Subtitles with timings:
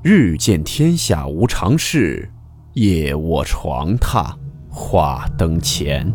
[0.00, 2.30] 日见天下无常事，
[2.74, 4.32] 夜卧床榻
[4.70, 6.08] 话灯前。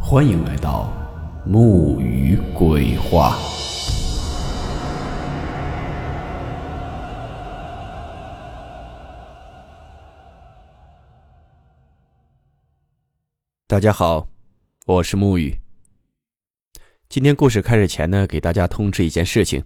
[0.00, 0.90] 欢迎来到
[1.44, 3.36] 木鱼鬼话。
[13.66, 14.26] 大家好，
[14.86, 15.54] 我是木鱼。
[17.10, 19.62] 今天故事开始前呢，给大家通知一件事情。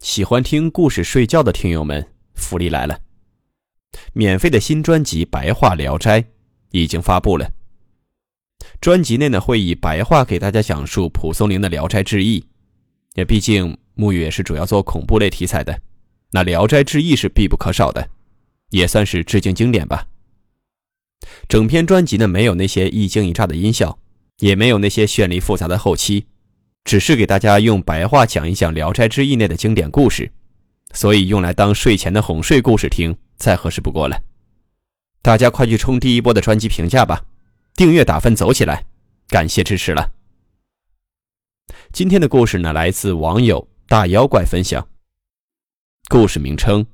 [0.00, 3.00] 喜欢听故事睡觉的听友们，福利来了！
[4.12, 6.20] 免费的新专辑《白话聊斋》
[6.70, 7.50] 已经发布了。
[8.80, 12.40] 专辑内呢会以白话给大家讲述蒲松龄的《聊斋志异》，
[13.14, 15.80] 也毕竟木雨是主要做恐怖类题材的，
[16.32, 18.10] 那《聊斋志异》是必不可少的，
[18.70, 20.06] 也算是致敬经典吧。
[21.48, 23.98] 整篇专辑呢没有那些一惊一乍的音效，
[24.40, 26.26] 也没有那些绚丽复杂的后期。
[26.84, 30.30] 只是给大家用白话讲一讲《聊斋志异》内的经典故事，
[30.92, 34.20] 所以用来当睡前的哄睡故事听再合适不过了。
[35.22, 37.24] 大家快去冲第一波的专辑评价吧，
[37.74, 38.84] 订阅打分走起来，
[39.28, 40.12] 感谢支持了。
[41.90, 44.86] 今天的故事呢，来自网友大妖怪分享，
[46.10, 46.86] 故事名称：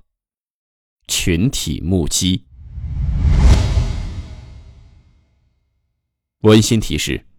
[1.08, 2.44] 群体目击。
[6.42, 7.29] 温馨提示。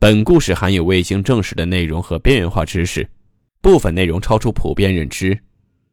[0.00, 3.06] 本故事含有未经证实的内容和边缘化知识，
[3.60, 5.38] 部分内容超出普遍认知。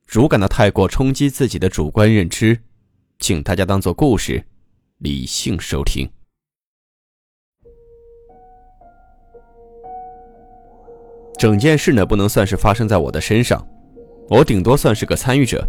[0.07, 2.57] 如感到太过冲击自己的主观认知，
[3.19, 4.41] 请大家当做故事，
[4.99, 6.09] 理性收听。
[11.37, 13.67] 整件事呢，不能算是发生在我的身上，
[14.29, 15.67] 我顶多算是个参与者。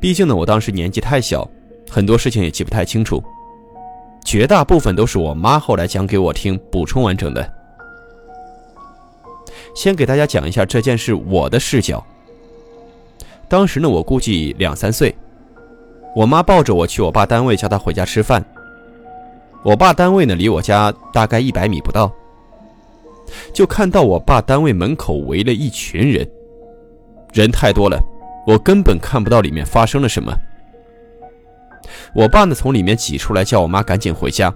[0.00, 1.50] 毕竟呢，我当时年纪太小，
[1.90, 3.20] 很多事情也记不太清楚。
[4.28, 7.50] 绝大部分都是我妈后来讲给我听，补充完整的。
[9.74, 12.06] 先给大家讲一下这件事我的视角。
[13.48, 15.16] 当时呢，我估计两三岁，
[16.14, 18.44] 我妈抱着我去我爸单位，叫他回家吃饭。
[19.62, 22.12] 我爸单位呢，离我家大概一百米不到。
[23.54, 26.30] 就看到我爸单位门口围了一群人，
[27.32, 27.98] 人太多了，
[28.46, 30.30] 我根本看不到里面发生了什么。
[32.14, 34.52] 我爸呢，从里面挤出来，叫我妈赶紧回家。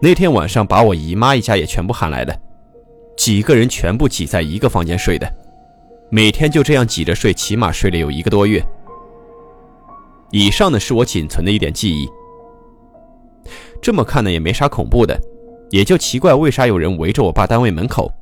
[0.00, 2.36] 那天晚上，把我姨妈一家也全部喊来了，
[3.16, 5.28] 几个人全部挤在一个房间睡的，
[6.10, 8.64] 每天就这样挤着睡，起码睡了有一个多月。
[10.30, 12.08] 以上呢，是我仅存的一点记忆。
[13.80, 15.18] 这么看呢，也没啥恐怖的，
[15.70, 18.12] 也就奇怪为啥有人围着我爸单位门口。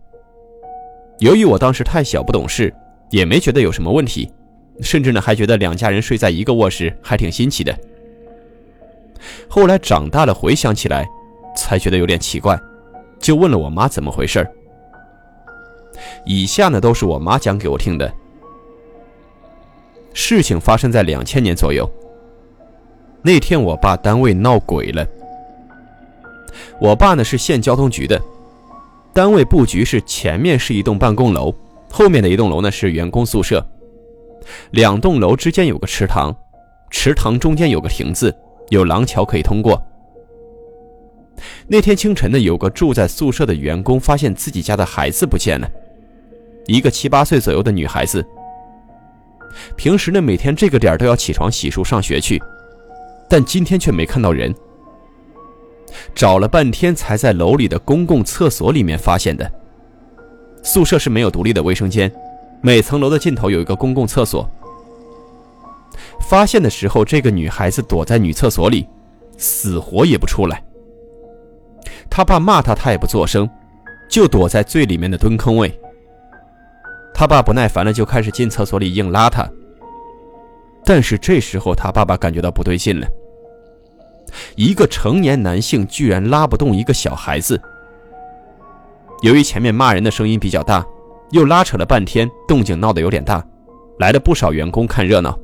[1.19, 2.73] 由于我当时太小不懂事，
[3.11, 4.31] 也没觉得有什么问题，
[4.81, 7.76] 甚至呢，还觉得两家人睡在一个卧室还挺新奇的。
[9.48, 11.06] 后来长大了，回想起来，
[11.56, 12.59] 才觉得有点奇怪，
[13.19, 14.47] 就问了我妈怎么回事
[16.26, 18.12] 以下呢都是我妈讲给我听的。
[20.12, 21.88] 事情发生在两千年左右。
[23.22, 25.06] 那天我爸单位闹鬼了。
[26.81, 28.20] 我爸呢是县交通局的，
[29.12, 31.53] 单位布局是前面是一栋办公楼，
[31.91, 33.66] 后面的一栋楼呢是员工宿舍，
[34.71, 36.34] 两栋楼之间有个池塘，
[36.91, 38.34] 池塘中间有个亭子。
[38.71, 39.81] 有廊桥可以通过。
[41.69, 45.71] 那天清晨呢，有个住在宿舍的员工发现自己家的孩子不见了，
[46.67, 48.27] 一个七八岁左右的女孩子。
[49.77, 52.43] 平时呢，每天这个点都要起床洗漱上学去，
[53.31, 54.53] 但今天却没看到人。
[56.12, 59.49] 找了半天，才在楼里的公共厕所里面发现的。
[60.65, 62.12] 宿舍是没有独立的卫生间，
[62.61, 64.49] 每层楼的尽头有一个公共厕所。
[66.28, 68.87] 发现的时候，这个女孩子躲在女厕所里，
[69.37, 70.62] 死活也不出来。
[72.11, 73.49] 他爸骂他，他也不作声，
[74.09, 75.78] 就躲在最里面的蹲坑位。
[77.15, 79.49] 他爸不耐烦了，就开始进厕所里硬拉他。
[80.84, 83.06] 但是这时候，他爸爸感觉到不对劲了。
[84.56, 87.61] 一个成年男性居然拉不动一个小孩子。
[89.23, 90.85] 由于前面骂人的声音比较大，
[91.31, 93.44] 又拉扯了半天，动静闹得有点大，
[93.99, 95.38] 来了不少员工看热闹。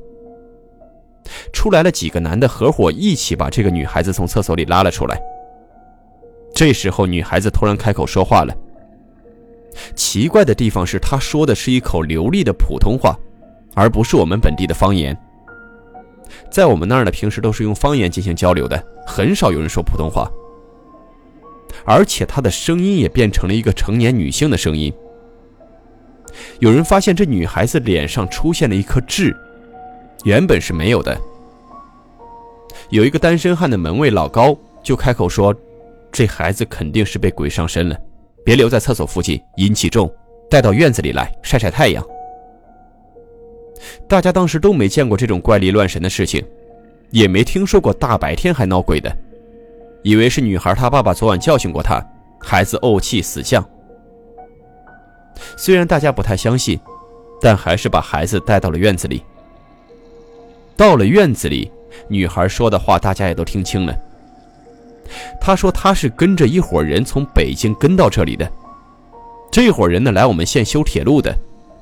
[1.51, 5.21] 出来了几个男的，合伙一起把这个女孩子从厕所里拉了出来。
[6.53, 8.55] 这时候，女孩子突然开口说话了。
[9.95, 13.17] 奇怪的地方是，她说的是一口流利的普通话，
[13.73, 15.17] 而不是我们本地的方言。
[16.51, 20.29] 在我们那儿呢，平时都是用方言进行交流的，很少有人说普通话。
[21.85, 24.93] 而且她的声音也变成了一个成年女性的声音。
[26.59, 29.35] 有人发现这女孩子脸上出现了一颗痣。
[30.23, 31.19] 原本是没有的。
[32.89, 35.53] 有一个单身汉的门卫老高就开口说
[36.11, 37.97] ：“这孩子肯定是被鬼上身了，
[38.45, 40.11] 别留在厕所附近，阴气重，
[40.49, 42.03] 带到院子里来晒晒太阳。”
[44.07, 46.43] 大家当时都没见过这种怪力乱神的事情，
[47.09, 49.13] 也没听说过大白天还闹鬼的，
[50.03, 52.01] 以为是女孩她爸爸昨晚教训过她，
[52.39, 53.63] 孩子怄气死犟。
[55.57, 56.79] 虽然大家不太相信，
[57.41, 59.23] 但还是把孩子带到了院子里。
[60.75, 61.71] 到了院子里，
[62.07, 63.95] 女孩说的话大家也都听清了。
[65.39, 68.51] 她说她是跟着一伙人从北京跟到这里的，
[69.51, 71.35] 这伙人呢来我们县修铁路的，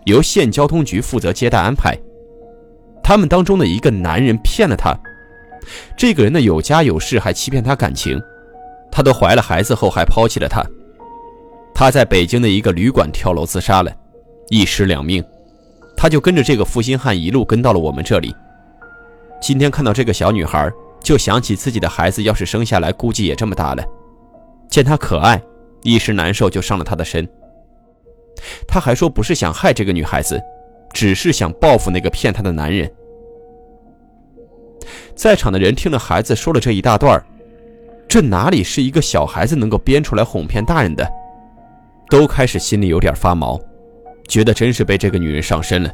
[0.06, 1.98] 由县交通局负责接待安排。
[3.04, 4.94] 他们当中的一个男人骗了她，
[5.96, 8.22] 这个人呢有家有室，还欺骗她感情，
[8.92, 10.62] 她都怀了孩子后还抛弃了他。
[11.82, 13.92] 他在北京的一个旅馆跳楼自杀了，
[14.50, 15.26] 一尸两命。
[15.98, 18.32] 他就跟着这个负心汉一路跟到了我们这里。
[19.42, 23.84] 今天看到这个小女孩，就想起自己的孩子要是生下来，估计也这么大了。
[24.70, 25.42] 见她可爱，
[25.82, 27.28] 一时难受就上了她的身。
[28.68, 30.40] 他还说不是想害这个女孩子，
[30.94, 32.88] 只是想报复那个骗他的男人。
[35.16, 37.20] 在场的人听了孩子说了这一大段
[38.08, 41.12] 这哪里是一个小孩子能够编出来哄骗大人的？
[42.12, 43.58] 都开始心里有点发毛，
[44.28, 45.90] 觉得真是被这个女人上身了。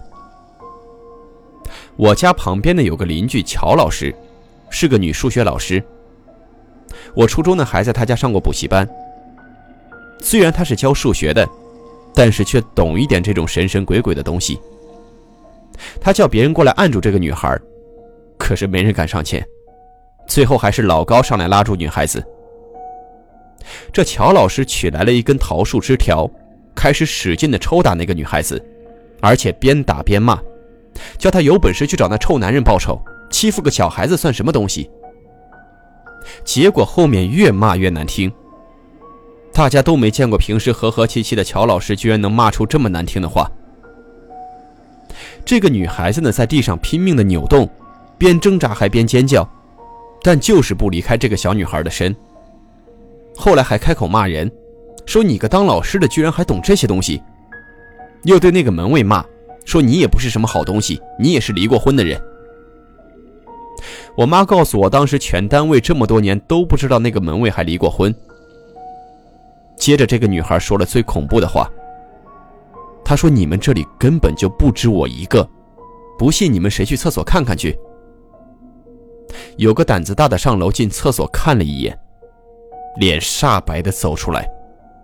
[1.95, 4.11] 我家旁边的有个邻居乔老师，
[4.71, 5.81] 是个女数学老师。
[7.13, 8.89] 我初中呢还在她家上过补习班。
[10.19, 11.47] 虽然她是教数学的，
[12.15, 14.59] 但是却懂一点这种神神鬼鬼的东西。
[16.01, 17.55] 她叫别人过来按住这个女孩，
[18.39, 19.47] 可是没人敢上前，
[20.27, 22.25] 最后还是老高上来拉住女孩子。
[23.91, 26.29] 这乔老师取来了一根桃树枝条，
[26.75, 28.63] 开始使劲地抽打那个女孩子，
[29.21, 30.39] 而且边打边骂，
[31.17, 34.89] 叫她有本事去找那臭男人报仇，欺负个小孩子算什么东西？
[36.43, 38.31] 结果后面越骂越难听，
[39.53, 43.49] 大家都没见过平时和和气气的乔老师居然能骂出这么难听的话。
[45.45, 47.69] 这个女孩子呢，在地上拼命地扭动，
[48.17, 49.49] 边挣扎还边尖叫，
[50.21, 52.13] 但就是不离开这个小女孩的身。
[53.37, 54.51] 后来还开口骂人，
[55.05, 57.21] 说你个当老师的居然还懂这些东西，
[58.23, 59.23] 又对那个门卫骂，
[59.63, 62.19] 说你也不是什么好东西，你也是离过婚的人。
[64.17, 68.13] 我妈告诉我，当时全单位这么多年都不知道那个门卫还离过婚。
[69.77, 71.69] 接着，这个女孩说了最恐怖的话，
[73.05, 75.47] 她说：“你们这里根本就不止我一个，
[76.17, 77.77] 不信你们谁去厕所看看去。”
[79.57, 81.97] 有个胆子大的上楼进厕所看了一眼。
[82.99, 84.49] 脸煞白的走出来，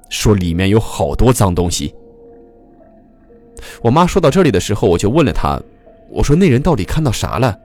[0.09, 1.93] 说：“里面有好多脏东西。”
[3.81, 5.59] 我妈说到这里的时候，我就问了她
[6.09, 7.57] ：“我说那人到底看到啥了？”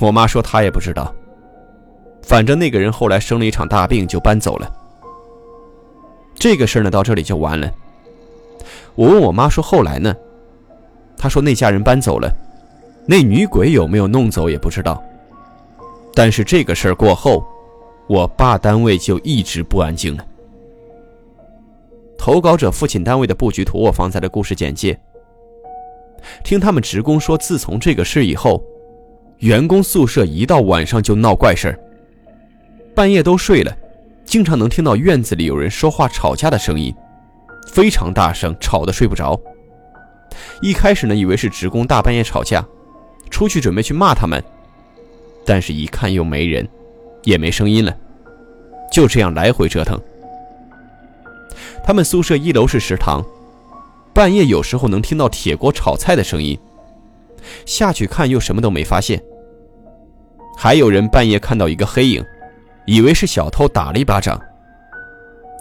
[0.00, 1.14] 我妈说她也不知道，
[2.22, 4.70] 反正那个人后来生了一场大病就搬走了。
[6.34, 7.70] 这个事儿呢，到这里就完了。
[8.94, 10.14] 我问我妈说：“后来呢？”
[11.16, 12.32] 她说：“那家人搬走了，
[13.06, 15.02] 那女鬼有没有弄走也不知道。
[16.14, 17.44] 但是这个事儿过后。”
[18.08, 20.26] 我爸单位就一直不安静了。
[22.16, 24.98] 投稿者父亲单位的布局图我放在了故事简介。
[26.42, 28.62] 听他们职工说，自从这个事以后，
[29.38, 31.78] 员工宿舍一到晚上就闹怪事
[32.94, 33.76] 半夜都睡了，
[34.24, 36.92] 经常能听到院子里有人说话吵架的声音，
[37.68, 39.40] 非常大声，吵得睡不着。
[40.60, 42.66] 一开始呢，以为是职工大半夜吵架，
[43.30, 44.42] 出去准备去骂他们，
[45.44, 46.68] 但是一看又没人。
[47.24, 47.96] 也没声音了，
[48.90, 50.00] 就这样来回折腾。
[51.84, 53.24] 他们宿舍一楼是食堂，
[54.12, 56.58] 半夜有时候能听到铁锅炒菜的声音，
[57.64, 59.22] 下去看又什么都没发现。
[60.56, 62.24] 还有人半夜看到一个黑影，
[62.86, 64.40] 以为是小偷打了一巴掌，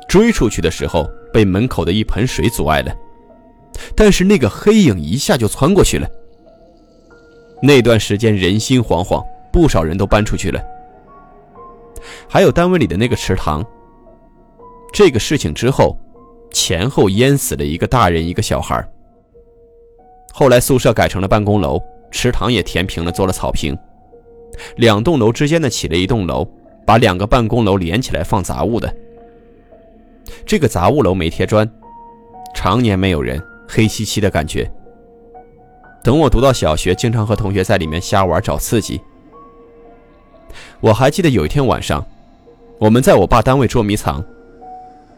[0.07, 2.93] 追出去的时候被门口的一盆水阻碍了，
[3.95, 6.09] 但是那个黑影一下就窜过去了。
[7.61, 10.61] 那段时间人心惶惶，不少人都搬出去了。
[12.29, 13.65] 还有单位里的那个池塘。
[14.93, 15.97] 这个事情之后，
[16.51, 18.87] 前后淹死了一个大人，一个小孩。
[20.33, 23.77] 后来宿舍改成了办公楼，池塘也填平了，做了草坪。
[24.77, 26.47] 两栋楼之间呢，起了一栋楼，
[26.85, 28.93] 把两个办公楼连起来放杂物的。
[30.45, 31.69] 这个杂物楼没贴砖，
[32.55, 34.71] 常年没有人，黑漆漆的感觉。
[36.03, 39.01] 等我读到小学，经常和同学在里面瞎玩找刺激。
[40.79, 42.05] 我还记得有一天晚上，
[42.79, 44.23] 我们在我爸单位捉迷藏，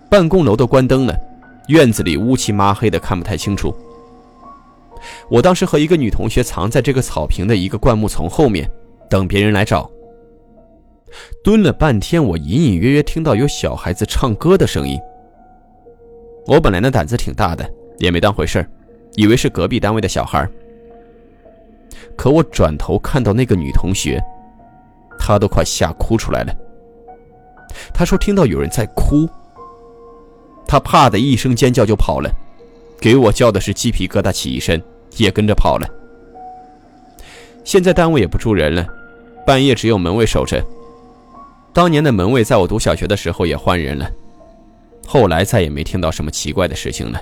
[0.09, 1.15] 办公楼都关灯了，
[1.67, 3.75] 院子里乌漆麻黑的，看不太清楚。
[5.29, 8.69] 我当时和一个女同学藏在这个草坪的一个灌木丛后面，
[9.09, 9.89] 等别人来找。
[11.43, 14.99] 蹲了半天，我隐隐约约听到有小孩子唱歌的声音。
[16.45, 17.67] 我本来呢胆子挺大的，
[17.97, 18.65] 也没当回事
[19.15, 20.47] 以为是隔壁单位的小孩。
[22.15, 24.21] 可我转头看到那个女同学，
[25.29, 26.51] 他都快吓哭出来了。
[27.93, 29.29] 他说听到有人在哭，
[30.65, 32.31] 他怕的一声尖叫就跑了，
[32.99, 34.81] 给我叫的是鸡皮疙瘩起一身，
[35.17, 35.87] 也跟着跑了。
[37.63, 38.87] 现在单位也不住人了，
[39.45, 40.65] 半夜只有门卫守着。
[41.71, 44.09] 当年的门卫在我读小学的时候也换人了，
[45.05, 47.21] 后来再也没听到什么奇怪的事情了。